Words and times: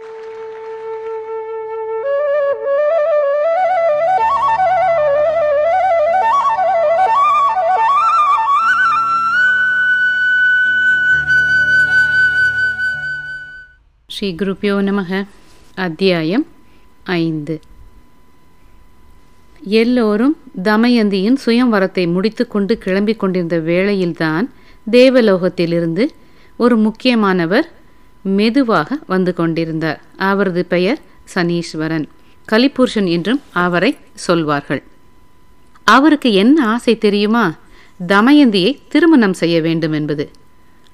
ஸ்ரீ 0.00 0.12
குருப்பியோ 14.34 14.76
நமக 14.80 15.26
அத்தியாயம் 15.74 16.46
ஐந்து. 17.04 17.60
எல்லோரும் 19.60 20.36
தமயந்தியின் 20.62 21.36
சுயம்வரத்தை 21.46 22.12
முடித்துக்கொண்டு 22.12 22.78
கிளம்பிக் 22.84 23.16
கொண்டிருந்த 23.16 23.58
வேளையில்தான் 23.58 24.50
தேவலோகத்திலிருந்து 24.90 26.08
ஒரு 26.56 26.76
முக்கியமானவர் 26.76 27.70
மெதுவாக 28.22 28.98
வந்து 29.06 29.34
கொண்டிருந்தார் 29.34 30.00
அவரது 30.16 30.66
பெயர் 30.66 31.00
சனீஸ்வரன். 31.34 32.06
கலிபுருஷன் 32.48 33.08
என்றும் 33.08 33.40
அவரை 33.50 33.96
சொல்வார்கள். 34.14 34.82
அவருக்கு 35.84 36.32
என்ன 36.32 36.66
ஆசை 36.66 36.98
தெரியுமா? 36.98 37.44
தமயந்தியை 38.06 38.78
திருமணம் 38.88 39.32
செய்ய 39.32 39.60
வேண்டும் 39.60 39.92
என்பது. 39.92 40.30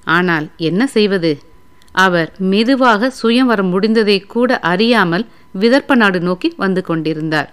ஆனால் 0.03 0.47
என்ன 0.57 0.87
செய்வது? 0.87 1.39
அவர் 1.91 2.31
மெதுவாக 2.37 3.09
சுயம்வரம் 3.09 3.71
முடிந்ததை 3.73 4.17
கூட 4.27 4.59
அறியாமல் 4.59 5.25
விதர்ப்ப 5.59 5.95
நாடு 5.95 6.19
நோக்கி 6.19 6.53
வந்து 6.57 6.81
கொண்டிருந்தார். 6.81 7.49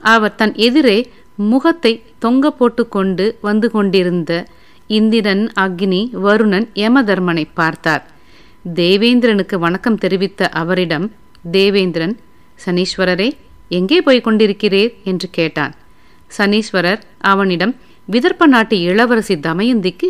அவர் 0.00 0.34
தன் 0.34 0.54
எதிரே 0.54 0.98
முகத்தை 1.34 1.92
தொங்க 2.18 2.50
போட்டு 2.50 2.88
கொண்டு 2.88 3.38
வந்து 3.42 3.70
கொண்டிருந்த 3.70 4.46
இந்திரன் 4.86 5.52
அக்னி 5.60 6.00
வருணன் 6.12 6.66
யமதர்மனை 6.74 7.44
பார்த்தார். 7.54 8.04
தேவேந்திரனுக்கு 8.64 9.54
வணக்கம் 9.54 9.98
தெரிவித்த 9.98 10.48
அவரிடம் 10.48 11.12
தேவேந்திரன் 11.50 12.18
சனீஸ்வரரே 12.64 13.32
எங்கே 13.68 14.00
போய் 14.00 14.20
கொண்டிருக்கிறீர்? 14.20 14.92
என்று 15.04 15.30
கேட்டான். 15.30 15.74
சனீஸ்வரர் 16.38 17.00
அவனிடம் 17.18 17.76
விதர்ப்ப 18.08 18.46
நாட்டு 18.46 18.80
இளவரசி 18.80 19.34
தமயந்திக்கு 19.34 20.08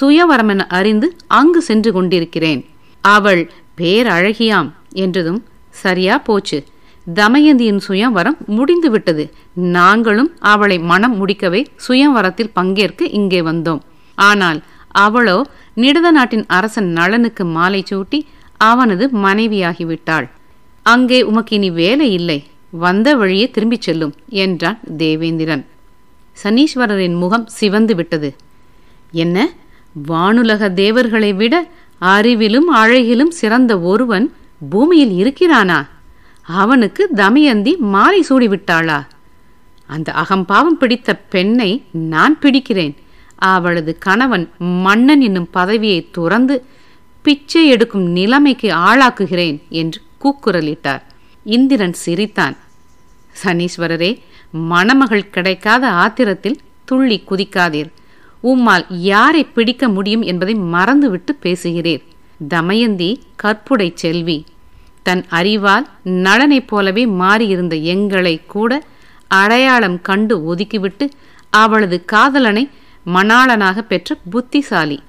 சுயவரமென 0.00 0.58
அறிந்து 0.68 1.16
அங்கு 1.26 1.62
சென்று 1.62 1.92
கொண்டிருக்கிறேன். 1.92 2.64
அவள் 3.00 3.50
பேரழகியாம் 3.78 4.70
என்றதும் 4.92 5.44
சரியா 5.70 6.18
போச்சு. 6.18 6.64
தமயந்தியின் 7.14 7.80
சுயவரம் 7.88 8.38
முடிந்து 8.46 8.90
விட்டது. 8.90 9.32
நாங்களும் 9.54 10.36
அவளை 10.38 10.78
மனம் 10.78 11.26
முடிக்கவே 11.26 11.66
சுயவரத்தில் 11.88 12.54
பங்கேற்க 12.54 13.04
இங்கே 13.04 13.40
வந்தோம். 13.40 13.82
ஆனால் 14.14 14.62
அவளோ 14.94 15.36
நிடுத 15.76 16.10
நாட்டின் 16.10 16.46
அரசன் 16.46 16.88
நளனுக்கு 16.88 17.44
மாலை 17.44 17.84
சூட்டி 17.90 18.18
அவனது 18.56 19.04
மனைவியாகிவிட்டாள். 19.22 20.26
அங்கே 20.82 21.22
உமக்கு 21.22 21.56
இனி 21.56 21.70
வேலை 21.70 22.12
இல்லை 22.12 22.38
வந்த 22.70 23.08
வழியே 23.14 23.50
திரும்பிச் 23.50 23.80
செல்லும் 23.80 24.14
என்றான் 24.28 24.78
தேவேந்திரன். 24.96 25.64
சனீஸ்வரரின் 26.42 27.16
முகம் 27.16 27.46
சிவந்து 27.46 27.94
விட்டது. 27.94 28.30
என்ன? 29.12 29.48
வானுலக 30.08 30.72
தேவர்களை 30.74 31.32
விட 31.32 31.54
அறிவிலும் 32.00 32.68
அழகிலும் 32.74 33.30
சிறந்த 33.30 33.80
ஒருவன் 33.80 34.26
பூமியில் 34.70 35.14
இருக்கிறானா? 35.22 35.78
அவனுக்கு 36.42 37.08
தமயந்தி 37.14 37.76
மாலை 37.76 38.24
சூடிவிட்டாளா? 38.28 38.98
அந்த 39.86 40.12
அகம்பாவம் 40.12 40.78
பிடித்த 40.78 41.14
பெண்ணை 41.14 41.70
நான் 41.92 42.38
பிடிக்கிறேன். 42.38 42.94
அவளது 43.36 43.98
கணவன் 43.98 44.50
மன்னன் 44.58 45.20
என்னும் 45.20 45.48
பதவியை 45.50 46.08
துறந்து 46.10 46.64
பிச்சை 47.22 47.68
எடுக்கும் 47.68 48.02
நிலைமைக்கு 48.02 48.70
ஆளாக்குகிறேன் 48.70 49.62
என்று 49.68 50.02
கூக்குரலிட்டார். 50.22 51.02
இந்திரன் 51.44 51.92
சிரித்தான். 51.92 52.56
சனீஸ்வரரே 53.44 54.18
மணமகள் 54.50 55.30
கிடைக்காத 55.30 55.90
ஆத்திரத்தில் 55.90 56.58
துள்ளி 56.84 57.22
குதிக்காதீர். 57.30 57.92
உம்மால் 58.42 58.84
யாரை 58.88 59.44
பிடிக்க 59.44 59.88
முடியும் 59.88 60.22
என்பதை 60.22 60.54
மறந்துவிட்டு 60.54 61.38
பேசுகிறீர். 61.42 62.02
தமயந்தி 62.48 63.22
கற்புடை 63.36 63.92
செல்வி 63.94 64.44
தன் 65.02 65.24
அறிவால் 65.28 65.88
நலனைப் 66.02 66.68
போலவே 66.68 67.06
மாறியிருந்த 67.06 67.82
எங்களை 67.82 68.40
கூட 68.46 68.82
அடையாளம் 69.28 70.00
கண்டு 70.00 70.54
ஒதுக்கிவிட்டு 70.54 71.08
அவளது 71.50 72.04
காதலனை 72.04 72.70
மணாளனாக 73.06 73.78
பெற்ற 73.78 74.16
புத்திசாலி. 74.30 75.02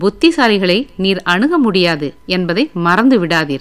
புத்திசாலிகளை 0.00 0.86
நீர் 0.96 1.22
அணுக 1.22 1.58
முடியாது 1.58 2.14
என்பதை 2.26 2.70
மறந்து 2.74 3.26
விடாதீர். 3.26 3.60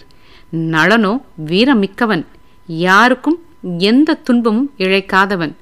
நளனோ 0.52 1.22
வீரமிக்கவன். 1.46 2.26
யாருக்கும் 2.68 3.42
எந்த 3.78 4.14
துன்பமும் 4.14 4.72
இழைக்காதவன். 4.78 5.54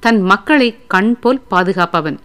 தன் 0.00 0.20
மக்களை 0.20 0.76
கண் 0.86 1.18
போல் 1.18 1.40
பாதுகாப்பவன். 1.50 2.18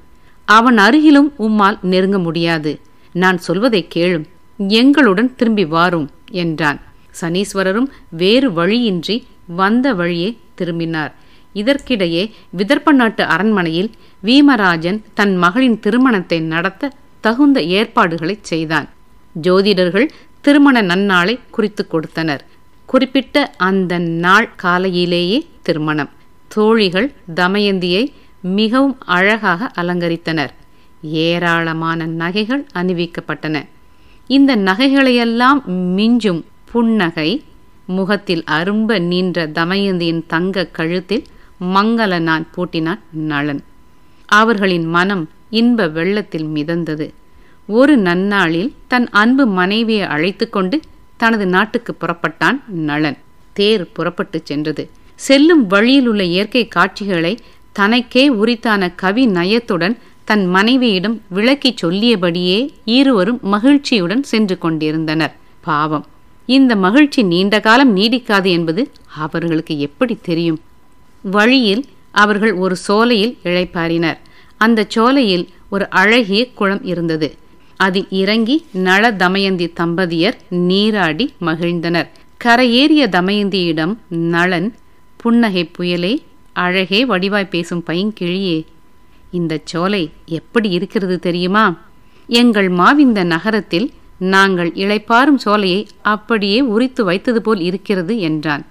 அவன் 0.45 0.77
அருகிலும் 0.77 1.31
உம்மால் 1.39 1.77
நெருங்க 1.81 2.19
முடியாது. 2.19 2.79
நான் 3.11 3.37
சொல்வதை 3.37 3.87
கேளும். 3.95 4.25
எங்களுடன் 4.67 5.35
திரும்பி 5.35 5.65
வாரும் 5.65 6.09
என்றான். 6.31 6.81
சனீஸ்வரரும் 7.21 7.87
வேறு 8.09 8.53
வழியின்றி 8.53 9.27
வந்த 9.47 9.93
வழியே 9.93 10.37
திரும்பினார். 10.55 11.15
இதற்கிடையே 11.53 12.31
விதர்ப்ப 12.57 12.91
நாட்டு 12.91 13.23
அரண்மனையில் 13.23 13.91
வீமராஜன் 14.23 15.01
தன் 15.13 15.35
மகளின் 15.35 15.79
திருமணத்தை 15.79 16.39
நடத்த 16.39 16.91
தகுந்த 17.21 17.61
ஏற்பாடுகளை 17.61 18.37
செய்தான். 18.41 18.89
ஜோதிடர்கள் 19.41 20.09
திருமண 20.41 20.81
நன்னாளை 20.81 21.39
குறித்து 21.51 21.87
கொடுத்தனர். 21.87 22.45
குறிப்பிட்ட 22.85 23.53
அந்த 23.57 23.97
நாள் 23.97 24.49
காலையிலேயே 24.55 25.45
திருமணம். 25.61 26.09
தோழிகள் 26.47 27.11
தமயந்தியை 27.35 28.11
மிகவும் 28.41 28.97
அழகாக 28.99 29.71
அலங்கரித்தனர். 29.81 30.49
ஏராளமான 31.01 32.05
நகைகள் 32.05 32.67
அணிவிக்கப்பட்டன. 32.73 33.65
இந்த 34.27 34.55
நகைகளையெல்லாம் 34.55 35.61
மிஞ்சும் 35.67 36.41
புன்னகை 36.71 37.43
முகத்தில் 37.85 38.43
அரும்ப 38.43 38.99
நின்ற 38.99 39.47
தமயந்தியின் 39.47 40.23
தங்க 40.27 40.65
கழுத்தில் 40.65 41.23
மங்கள 41.61 42.19
நான் 42.19 42.47
பூட்டினான் 42.55 42.99
நளன். 43.27 43.59
அவர்களின் 44.25 44.85
மனம் 44.85 45.29
இன்ப 45.49 45.87
வெள்ளத்தில் 45.87 46.45
மிதந்தது. 46.45 47.13
ஒரு 47.67 47.97
நன்னாளில் 47.97 48.71
தன் 48.87 49.09
அன்பு 49.09 49.45
மனைவியை 49.45 50.07
அழைத்து 50.07 50.49
கொண்டு 50.49 50.79
தனது 51.17 51.45
நாட்டுக்கு 51.45 51.97
புறப்பட்டான் 52.01 52.59
நளன். 52.75 53.17
தேர் 53.53 53.91
புறப்பட்டு 53.91 54.41
சென்றது. 54.43 54.89
செல்லும் 55.15 55.67
வழியில் 55.67 56.07
உள்ள 56.07 56.23
இயற்கை 56.23 56.67
காட்சிகளை 56.67 57.37
தனக்கே 57.71 58.29
உரித்தான 58.29 58.91
கவி 58.91 59.27
நயத்துடன் 59.27 59.97
தன் 60.23 60.45
மனைவியிடம் 60.45 61.21
விளக்கிச் 61.29 61.85
சொல்லியபடியே 61.85 62.69
இருவரும் 62.85 63.39
மகிழ்ச்சியுடன் 63.41 64.23
சென்று 64.23 64.57
கொண்டிருந்தனர். 64.57 65.35
பாவம். 65.63 66.05
இந்த 66.45 66.75
மகிழ்ச்சி 66.75 67.23
நீண்ட 67.23 67.59
காலம் 67.59 67.97
நீடிக்காது 67.97 68.45
என்பது 68.45 68.91
அவர்களுக்கு 69.15 69.79
எப்படி 69.79 70.17
தெரியும்? 70.21 70.59
வழியில் 71.21 71.85
அவர்கள் 72.11 72.53
ஒரு 72.53 72.75
சோலையில் 72.75 73.37
இழைப்பாரினர். 73.43 74.17
அந்த 74.57 74.85
சோலையில் 74.87 75.47
ஒரு 75.69 75.89
அழகிய 75.89 76.53
குளம் 76.53 76.83
இருந்தது. 76.83 77.35
அதில் 77.77 78.07
இறங்கி 78.09 78.65
நள 78.71 79.11
தமயந்தி 79.11 79.73
தம்பதியர் 79.79 80.37
நீராடி 80.49 81.33
மகிழ்ந்தனர். 81.41 82.07
கரையேறிய 82.43 83.07
தமயந்தியிடம் 83.07 83.97
நளன் 84.09 84.73
புன்னகை 85.17 85.69
புயலே 85.77 86.17
அழகே 86.53 87.05
வடிவாய் 87.05 87.49
பேசும் 87.49 87.83
பைங்கிழியே 87.87 88.65
இந்த 89.31 89.59
சோலை 89.63 90.09
எப்படி 90.25 90.69
இருக்கிறது 90.69 91.19
தெரியுமா? 91.19 91.77
எங்கள் 92.27 92.69
மாவிந்த 92.69 93.23
நகரத்தில் 93.23 93.91
நாங்கள் 94.17 94.71
இளைப்பாறும் 94.71 95.35
சோலையை 95.35 95.87
அப்படியே 96.01 96.61
உரித்து 96.61 97.03
வைத்தது 97.03 97.41
போல் 97.41 97.59
இருக்கிறது 97.59 98.19
என்றான். 98.19 98.65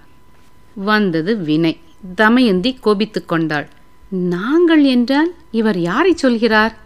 வந்தது 0.75 1.37
வினை. 1.37 1.77
தமயந்தி 2.15 2.73
கோபித்துக் 2.73 3.27
கொண்டாள். 3.27 3.67
நாங்கள் 4.09 4.83
என்றால் 4.83 5.33
இவர் 5.51 5.79
யாரை 5.79 6.13
சொல்கிறார்? 6.15 6.77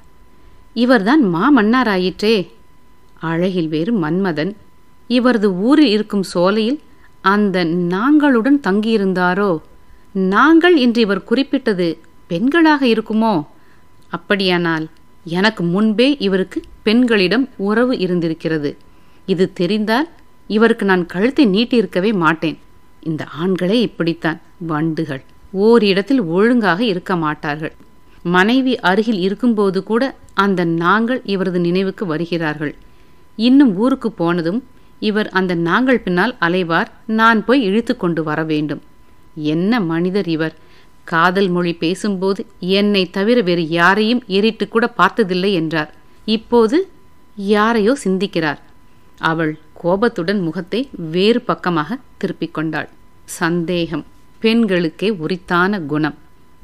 இவர்தான் 0.73 1.23
மாமன்னாராயிற்றே 1.35 2.47
அழகில் 3.19 3.67
வேறு 3.67 3.93
மன்மதன். 3.93 4.55
இவரது 5.07 5.53
ஊரில் 5.53 5.87
இருக்கும் 5.87 6.23
சோலையில் 6.23 6.79
அந்த 7.21 7.63
நாங்களுடன் 7.63 8.59
தங்கியிருந்தாரோ? 8.67 9.57
நாங்கள் 10.11 10.75
என்று 10.75 11.01
இவர் 11.01 11.23
குறிப்பிட்டது 11.23 11.97
பெண்களாக 12.29 12.85
இருக்குமோ? 12.85 13.45
அப்படியானால் 14.09 14.87
எனக்கு 15.23 15.63
முன்பே 15.63 16.17
இவருக்கு 16.19 16.61
பெண்களிடம் 16.83 17.49
உறவு 17.57 17.97
இருந்திருக்கிறது. 17.97 18.77
இது 19.25 19.53
தெரிந்தால் 19.53 20.07
இவருக்கு 20.47 20.85
நான் 20.85 21.05
கழுத்தை 21.05 21.47
நீட்டியிருக்கவே 21.47 22.13
மாட்டேன். 22.13 22.57
இந்த 23.09 23.27
ஆண்களே 23.41 23.77
இப்படித்தான். 23.87 24.41
வண்டுகள் 24.67 25.23
ஓரிடத்தில் 25.51 26.21
ஒழுங்காக 26.35 26.83
இருக்க 26.83 27.15
மாட்டார்கள். 27.15 27.73
மனைவி 28.23 28.73
அருகில் 28.79 29.19
இருக்கும்போது 29.19 29.83
கூட 29.83 30.03
அந்த 30.33 30.61
நாங்கள் 30.63 31.21
இவரது 31.23 31.59
நினைவுக்கு 31.59 32.05
வருகிறார்கள். 32.05 32.75
இன்னும் 33.35 33.77
ஊருக்கு 33.77 34.11
போனதும் 34.11 34.63
இவர் 34.99 35.29
அந்த 35.29 35.53
நாங்கள் 35.55 35.99
பின்னால் 35.99 36.35
அலைவார் 36.41 36.89
நான் 37.05 37.45
போய் 37.45 37.63
இழுத்து 37.63 37.97
கொண்டு 37.97 38.23
வர 38.23 38.43
வேண்டும். 38.43 38.81
என்ன 39.35 39.79
மனிதர் 39.79 40.27
இவர்? 40.27 40.55
காதல் 41.03 41.49
மொழி 41.49 41.73
பேசும்போது 41.73 42.45
என்னை 42.59 43.09
தவிர 43.09 43.41
வேறு 43.41 43.63
யாரையும் 43.69 44.23
ஏறிட்டு 44.27 44.67
கூட 44.67 44.87
பார்த்ததில்லை 44.87 45.53
என்றார். 45.53 45.91
இப்போது 46.25 46.77
யாரையோ 47.35 47.93
சிந்திக்கிறார். 48.03 48.61
அவள் 49.17 49.53
கோபத்துடன் 49.81 50.39
முகத்தை 50.39 50.89
வேறு 51.11 51.41
பக்கமாக 51.41 51.97
திருப்பிக் 52.17 52.53
கொண்டாள். 52.53 52.89
சந்தேகம். 53.25 54.05
பெண்களுக்கே 54.41 55.09
உரித்தான 55.09 55.79
குணம். 55.79 56.15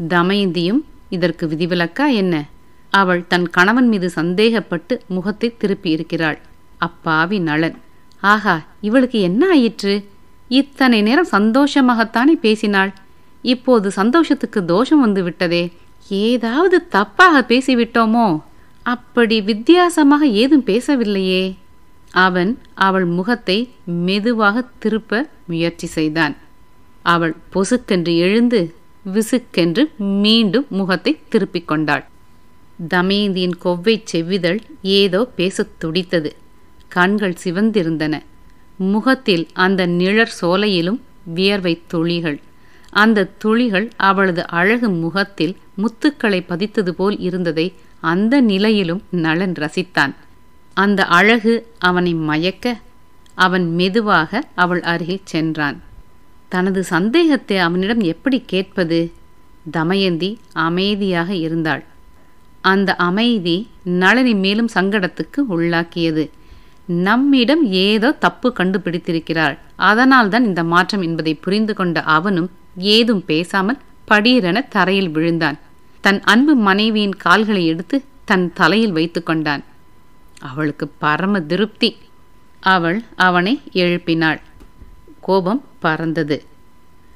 தமயந்தியும் 0.10 0.82
இதற்கு 1.10 1.48
விதிவிலக்கா 1.48 2.14
என்ன? 2.14 2.46
அவள் 2.90 3.28
தன் 3.28 3.50
கணவன் 3.50 3.88
மீது 3.88 4.12
சந்தேகப்பட்டு 4.16 5.00
முகத்தை 5.08 5.58
திருப்பி 5.58 5.90
இருக்கிறாள். 5.90 6.40
அப்பாவி 6.78 7.40
நளன் 7.40 7.78
ஆகா 8.22 8.64
இவளுக்கு 8.82 9.20
என்ன 9.20 9.48
ஆயிற்று? 9.50 10.08
இத்தனை 10.48 11.02
நேரம் 11.02 11.32
சந்தோஷமாகத்தானே 11.32 12.34
பேசினாள். 12.42 12.94
இப்போது 13.42 13.92
சந்தோஷத்துக்கு 13.92 14.66
தோஷம் 14.66 15.00
வந்து 15.00 15.24
விட்டதே 15.24 15.72
ஏதாவது 16.10 16.88
தப்பாக 16.92 17.42
பேசிவிட்டோமோ? 17.48 18.42
அப்படி 18.84 19.42
வித்தியாசமாக 19.42 20.26
ஏதும் 20.26 20.66
பேசவில்லையே. 20.66 21.44
அவன் 22.12 22.60
அவள் 22.74 23.06
முகத்தை 23.06 23.70
மெதுவாக 23.86 24.64
திருப்ப 24.80 25.30
முயற்சி 25.46 25.88
செய்தான். 25.88 26.36
அவள் 27.02 27.36
பொசுக்கென்று 27.54 28.18
எழுந்து 28.18 28.76
விசுக்கென்று 29.14 29.84
மீண்டும் 29.98 30.66
முகத்தை 30.70 31.20
திருப்பிக் 31.30 31.68
கொண்டாள். 31.68 32.06
தமயந்தியின் 32.90 33.58
கொவ்வை 33.64 34.02
செவ்விதழ் 34.04 34.60
ஏதோ 34.82 35.26
பேசத் 35.36 35.80
துடித்தது. 35.80 36.36
கண்கள் 36.88 37.36
சிவந்திருந்தன. 37.44 38.22
முகத்தில் 38.76 39.48
அந்த 39.54 39.88
நிழற் 39.88 40.36
சோலையிலும் 40.42 41.02
வியர்வை 41.24 41.82
துளிகள். 41.88 42.40
அந்த 42.90 43.30
துளிகள் 43.38 43.92
அவளது 43.98 44.48
அழகு 44.48 44.90
முகத்தில் 44.90 45.58
முத்துக்களை 45.78 46.44
பதித்தது 46.50 46.90
போல் 46.90 47.20
இருந்ததை 47.20 47.74
அந்த 48.00 48.42
நிலையிலும் 48.42 49.02
நலன் 49.10 49.54
ரசித்தான். 49.54 50.16
அந்த 50.74 51.06
அழகு 51.06 51.68
அவனை 51.80 52.14
மயக்க 52.14 52.78
அவன் 53.36 53.76
மெதுவாக 53.76 54.44
அவள் 54.56 54.82
அருகில் 54.82 55.22
சென்றான். 55.24 55.82
தனது 56.50 56.84
சந்தேகத்தை 56.84 57.58
அவனிடம் 57.58 58.00
எப்படி 58.00 58.42
கேட்பது? 58.46 59.12
தமயந்தி 59.72 60.40
அமைதியாக 60.54 61.34
இருந்தாள். 61.36 61.84
அந்த 62.62 62.96
அமைதி 62.96 63.70
நளனி 63.84 64.34
மேலும் 64.34 64.70
சங்கடத்துக்கு 64.74 65.40
உள்ளாக்கியது. 65.50 66.30
நம்மிடம் 66.86 67.64
ஏதோ 67.64 68.12
தப்பு 68.12 68.54
கண்டுபிடித்திருக்கிறாள். 68.58 69.58
அதனால்தான் 69.76 70.46
இந்த 70.46 70.64
மாற்றம் 70.64 71.02
என்பதை 71.02 71.34
புரிந்து 71.34 71.74
கொண்ட 71.74 72.02
அவனும் 72.02 72.52
ஏதும் 72.78 73.26
பேசாமல் 73.26 73.80
படீரென 74.08 74.68
தரையில் 74.70 75.10
விழுந்தான். 75.10 75.58
தன் 76.02 76.22
அன்பு 76.24 76.56
மனைவியின் 76.56 77.18
கால்களை 77.18 77.66
எடுத்து 77.66 78.04
தன் 78.26 78.54
தலையில் 78.54 78.92
வைத்து 78.92 79.24
கொண்டான். 79.24 79.64
அவளுக்கு 80.42 80.88
பரம 80.88 81.42
திருப்தி. 81.42 81.90
அவள் 82.60 83.04
அவனை 83.16 83.54
எழுப்பினாள். 83.74 84.40
கோபம் 85.22 85.64
பறந்தது. 85.80 86.38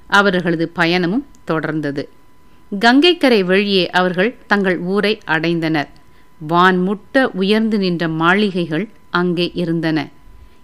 அவர்களது 0.07 0.71
பயணமும் 0.75 1.25
தொடர்ந்தது. 1.47 2.03
கங்கைக்கரை 2.79 3.41
வழியே 3.43 3.89
அவர்கள் 3.89 4.31
தங்கள் 4.47 4.77
ஊரை 4.79 5.13
அடைந்தனர். 5.27 5.87
வான் 6.39 6.79
முட்ட 6.79 7.29
உயர்ந்து 7.29 7.77
நின்ற 7.77 8.07
மாளிகைகள் 8.07 8.89
அங்கே 9.09 9.51
இருந்தன. 9.53 9.99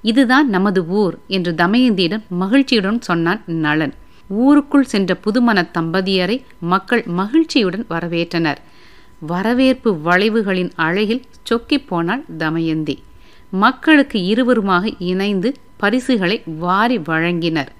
இதுதான் 0.01 0.49
நமது 0.49 0.87
ஊர் 0.87 1.15
என்று 1.27 1.51
தமயந்தியிடம் 1.51 2.27
மகிழ்ச்சியுடன் 2.27 3.01
சொன்னான் 3.01 3.41
நளன். 3.47 3.93
ஊருக்குள் 4.27 4.83
சென்ற 4.83 5.15
புதுமண 5.15 5.69
தம்பதியரை 5.73 6.37
மக்கள் 6.59 7.03
மகிழ்ச்சியுடன் 7.05 7.85
வரவேற்றனர். 7.89 8.59
வரவேற்பு 9.27 9.89
வளைவுகளின் 10.05 10.71
அழகில் 10.75 11.21
சொக்கிப் 11.43 11.87
போனாள் 11.87 12.23
தமயந்தி. 12.37 12.95
மக்களுக்கு 13.49 14.19
இருவருமாக 14.19 14.93
இணைந்து 14.99 15.53
பரிசுகளை 15.77 16.43
வாரி 16.45 16.97
வழங்கினர். 16.97 17.71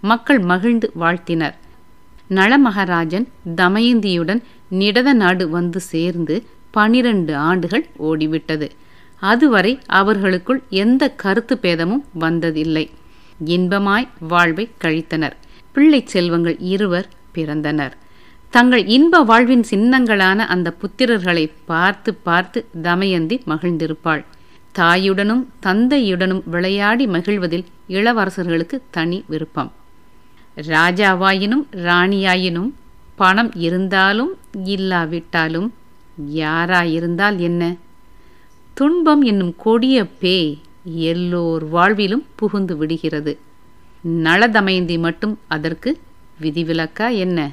மக்கள் 0.00 0.38
மகிழ்ந்து 0.38 0.90
வாழ்த்தினர். 0.94 1.56
நளமகராஜன் 2.28 3.26
தமயந்தியுடன் 3.56 4.42
நிடத 4.70 5.12
நாடு 5.12 5.48
வந்து 5.48 5.80
சேர்ந்து 5.80 6.44
பனிரண்டு 6.70 7.36
ஆண்டுகள் 7.36 7.86
ஓடிவிட்டது. 7.98 8.68
அதுவரை 9.20 9.78
அவர்களுக்குள் 9.86 10.62
எந்த 10.70 11.10
கருத்து 11.10 11.58
பேதமும் 11.58 12.04
வந்ததில்லை. 12.20 12.90
இன்பமாய் 13.46 14.08
வாழ்வை 14.20 14.70
கழித்தனர். 14.84 15.36
பிள்ளை 15.72 16.02
செல்வங்கள் 16.06 16.58
இருவர் 16.58 17.08
பிறந்தனர். 17.34 17.92
தங்கள் 18.50 18.86
இன்ப 18.86 19.18
வாழ்வின் 19.18 19.64
சின்னங்களான 19.70 20.36
அந்த 20.36 20.74
புத்திரர்களை 20.80 21.50
பார்த்து 21.64 22.14
பார்த்து 22.14 22.66
தமயந்தி 22.82 23.42
மகிழ்ந்திருப்பாள். 23.46 24.24
தாயுடனும் 24.78 25.46
தந்தையுடனும் 25.62 26.42
விளையாடி 26.44 27.06
மகிழ்வதில் 27.06 27.64
இளவரசர்களுக்கு 27.88 28.80
தனி 28.90 29.24
விருப்பம். 29.26 29.72
ராஜாவாயினும் 30.56 31.64
ராணியாயினும் 31.70 32.70
பணம் 33.16 33.52
இருந்தாலும் 33.54 34.32
இல்லாவிட்டாலும் 34.64 35.72
யாராயிருந்தால் 36.34 37.36
என்ன? 37.36 37.76
துன்பம் 38.74 39.22
என்னும் 39.22 39.54
கொடிய 39.56 40.04
பேய் 40.04 40.58
எல்லோர் 40.84 41.64
வாழ்விலும் 41.72 42.26
புகுந்து 42.34 42.76
விடுகிறது. 42.76 43.38
நளதமயந்தி 44.04 44.98
மட்டும் 44.98 45.38
அதற்கு 45.48 45.98
விதிவிலக்கா 46.40 47.14
என்ன? 47.14 47.50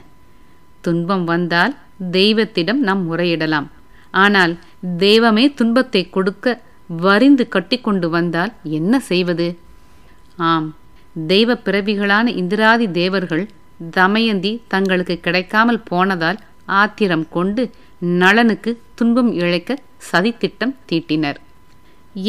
துன்பம் 0.81 1.23
வந்தால் 1.23 1.73
தெய்வத்திடம் 2.11 2.79
நாம் 2.87 3.03
முறையிடலாம். 3.09 3.67
ஆனால் 4.23 4.53
தெய்வமே 4.97 5.45
துன்பத்தை 5.59 6.01
கொடுக்க 6.09 6.45
வரிந்து 6.89 7.43
கட்டிக்கொண்டு 7.55 8.09
வந்தால் 8.09 8.51
என்ன 8.79 8.99
செய்வது? 9.09 9.47
ஆம் 10.49 10.67
தெய்வ 11.31 11.59
பிறவிகளான 11.65 12.27
இந்திராதி 12.41 12.87
தேவர்கள் 12.91 13.45
தமயந்தி 13.97 14.51
தங்களுக்கு 14.67 15.15
கிடைக்காமல் 15.19 15.85
போனதால் 15.89 16.39
ஆத்திரம் 16.65 17.25
கொண்டு 17.29 17.63
நலனுக்கு 18.21 18.71
துன்பம் 18.95 19.31
இழைக்க 19.33 19.77
சதித்திட்டம் 20.09 20.73
தீட்டினர். 20.89 21.39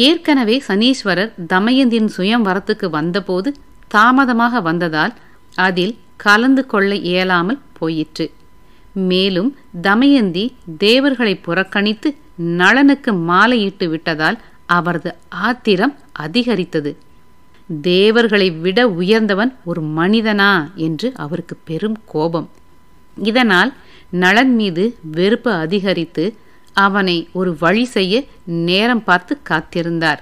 ஏற்கனவே 0.07 0.55
சனீஸ்வரர் 0.67 1.31
தமயந்தியின் 1.53 2.11
சுயம் 2.15 2.45
வரத்துக்கு 2.47 2.87
வந்தபோது 2.89 3.49
தாமதமாக 3.87 4.61
வந்ததால் 4.61 5.13
அதில் 5.57 5.95
கலந்து 6.17 6.63
கொள்ள 6.65 6.91
இயலாமல் 7.11 7.63
போயிற்று. 7.79 8.25
மேலும் 8.93 9.57
தமயந்தி 9.81 10.55
தேவர்களை 10.77 11.35
புறக்கணித்து 11.35 12.15
நளனுக்கு 12.35 13.11
மாலையிட்டு 13.13 13.89
விட்டதால் 13.89 14.37
அவரது 14.65 15.15
ஆத்திரம் 15.29 15.97
அதிகரித்தது. 16.11 16.97
தேவர்களை 17.81 18.51
விட 18.51 18.87
உயர்ந்தவன் 18.87 19.55
ஒரு 19.65 19.81
மனிதனா 19.81 20.73
என்று 20.75 21.11
அவருக்கு 21.15 21.57
பெரும் 21.63 21.97
கோபம். 22.05 22.49
இதனால் 23.17 23.73
நளன் 24.11 24.53
மீது 24.55 24.97
வெறுப்பு 25.01 25.51
அதிகரித்து 25.51 26.35
அவனை 26.73 27.29
ஒரு 27.31 27.55
வழி 27.59 27.83
செய்ய 27.83 28.23
நேரம் 28.45 29.03
பார்த்து 29.03 29.37
காத்திருந்தார். 29.49 30.19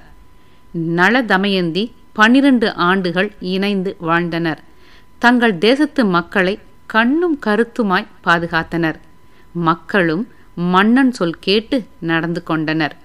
நள 0.71 1.21
தமயந்தி 1.21 1.91
பனிரெண்டு 2.13 2.73
ஆண்டுகள் 2.73 3.31
இணைந்து 3.39 3.95
வாழ்ந்தனர். 3.99 4.61
தங்கள் 5.17 5.57
தேசத்து 5.57 6.05
மக்களை 6.05 6.59
கண்ணும் 6.93 7.37
கருத்துமாய் 7.45 8.11
பாதுகாத்தனர். 8.25 8.97
மக்களும் 9.67 10.23
மன்னன் 10.73 11.11
சொல் 11.17 11.39
கேட்டு 11.45 11.77
நடந்து 12.09 12.41
கொண்டனர். 12.49 12.95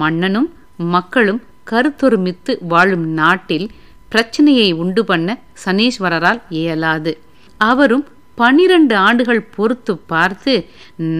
மன்னனும் 0.00 0.48
மக்களும் 0.94 1.40
கருத்தொருமித்து 1.70 2.52
வாழும் 2.72 3.06
நாட்டில் 3.20 3.66
பிரச்சனையை 4.12 4.68
உண்டு 4.82 5.02
பண்ண 5.10 5.28
சனீஸ்வரரால் 5.64 6.40
இயலாது. 6.60 7.12
அவரும் 7.60 8.04
பனிரண்டு 8.40 8.94
ஆண்டுகள் 9.06 9.48
பொறுத்து 9.56 9.94
பார்த்து 10.12 10.52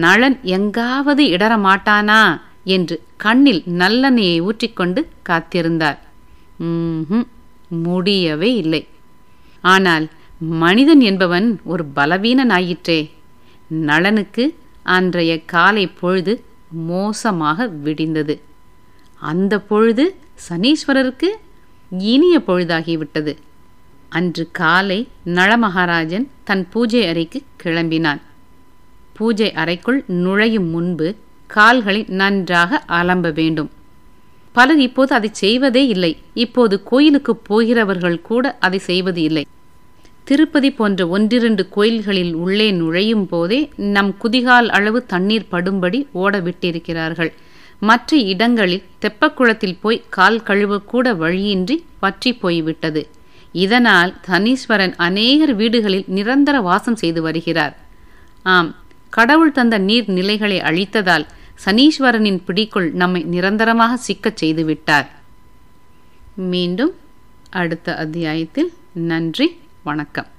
நளன் 0.03 0.37
எங்காவது 0.55 1.23
இடரமாட்டானா 1.35 2.21
என்று 2.75 2.95
கண்ணில் 3.23 3.61
நல்லெண்ணெயை 3.81 4.37
ஊற்றிக்கொண்டு 4.47 5.01
காத்திருந்தார். 5.29 5.99
முடியவே 7.85 8.49
இல்லை. 8.63 8.81
ஆனால் 9.73 10.05
மனிதன் 10.39 10.99
என்பவன் 10.99 11.59
ஒரு 11.63 11.85
பலவீனனாயிற்றே. 11.95 13.09
நளனுக்கு 13.67 14.55
அன்றைய 14.83 15.45
காலை 15.45 15.87
பொழுது 15.87 16.43
மோசமாக 16.69 17.67
விடிந்தது. 17.67 18.39
அந்த 19.15 19.59
பொழுது 19.59 20.15
சனீஸ்வரருக்கு 20.49 21.29
இனிய 21.89 22.41
பொழுதாகிவிட்டது. 22.47 23.35
அன்று 24.09 24.49
காலை 24.51 25.07
நளமகாராஜன் 25.25 26.27
தன் 26.43 26.69
பூஜை 26.69 27.07
அறைக்கு 27.07 27.41
கிளம்பினான். 27.63 28.21
பூஜை 29.13 29.53
அறைக்குள் 29.53 30.03
நுழையும் 30.07 30.69
முன்பு 30.69 31.15
கால்களை 31.47 32.05
நன்றாக 32.07 32.83
அலம்ப 32.87 33.33
வேண்டும். 33.33 33.71
பலர் 34.51 34.79
இப்போது 34.79 35.15
அதை 35.15 35.29
செய்வதே 35.31 35.87
இல்லை. 35.87 36.17
இப்போது 36.33 36.83
கோயிலுக்கு 36.83 37.35
போகிறவர்கள் 37.35 38.21
கூட 38.21 38.57
அதை 38.59 38.79
செய்வது 38.79 39.21
இல்லை. 39.21 39.45
திருப்பதி 40.29 40.71
போன்ற 40.71 41.07
ஒன்றிரண்டு 41.07 41.63
கோயில்களில் 41.69 42.33
உள்ளே 42.33 42.71
நுழையும் 42.71 43.25
போதே 43.27 43.69
நம் 43.75 44.15
குதிகால் 44.23 44.67
அளவு 44.67 45.05
தண்ணீர் 45.05 45.51
படும்படி 45.51 45.99
ஓட 46.11 46.39
விட்டிருக்கிறார்கள் 46.39 47.31
மற்ற 47.79 48.17
இடங்களில் 48.31 48.83
தெப்பக்குளத்தில் 49.01 49.77
போய் 49.81 50.05
கால் 50.09 50.39
கழுவக்கூட 50.39 51.07
வழியின்றி 51.17 51.75
வற்றி 51.99 52.31
போய்விட்டது. 52.33 53.01
இதனால் 53.51 54.11
தனீஸ்வரன் 54.27 54.93
அநேகர் 54.95 55.53
வீடுகளில் 55.55 56.07
நிரந்தர 56.07 56.61
வாசம் 56.61 56.95
செய்து 56.95 57.21
வருகிறார். 57.21 57.75
ஆம் 58.43 58.75
கடவுள் 59.09 59.51
தந்த 59.51 59.77
நீர் 59.77 60.09
நிலைகளை 60.09 60.57
அழித்ததால் 60.59 61.25
சனீஸ்வரனின் 61.65 62.39
பிடிக்குள் 62.45 62.89
நம்மை 62.91 63.21
நிரந்தரமாக 63.23 63.97
சிக்கச் 63.97 64.43
செய்துவிட்டார். 64.43 65.07
மீண்டும் 66.35 66.93
அடுத்த 67.49 67.95
அத்தியாயத்தில் 67.95 68.71
நன்றி. 68.93 69.47
வணக்கம். 69.85 70.34